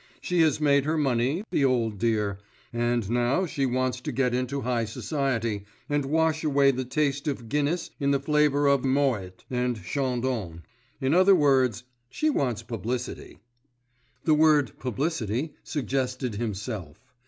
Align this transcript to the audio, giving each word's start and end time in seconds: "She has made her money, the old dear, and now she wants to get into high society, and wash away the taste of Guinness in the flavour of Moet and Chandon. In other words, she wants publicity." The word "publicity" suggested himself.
"She 0.19 0.41
has 0.41 0.59
made 0.59 0.85
her 0.85 0.97
money, 0.97 1.43
the 1.51 1.63
old 1.63 1.99
dear, 1.99 2.39
and 2.73 3.07
now 3.07 3.45
she 3.45 3.67
wants 3.67 4.01
to 4.01 4.11
get 4.11 4.33
into 4.33 4.61
high 4.61 4.85
society, 4.85 5.63
and 5.87 6.05
wash 6.07 6.43
away 6.43 6.71
the 6.71 6.85
taste 6.85 7.27
of 7.27 7.49
Guinness 7.49 7.91
in 7.99 8.09
the 8.09 8.19
flavour 8.19 8.65
of 8.65 8.83
Moet 8.83 9.45
and 9.51 9.79
Chandon. 9.83 10.63
In 10.99 11.13
other 11.13 11.35
words, 11.35 11.83
she 12.09 12.31
wants 12.31 12.63
publicity." 12.63 13.37
The 14.23 14.33
word 14.33 14.71
"publicity" 14.79 15.53
suggested 15.63 16.33
himself. 16.33 17.05